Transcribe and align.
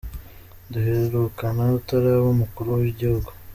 Duherukana 0.71 1.63
utaraba 1.79 2.27
umukuru 2.35 2.69
wigihugu. 2.81 3.29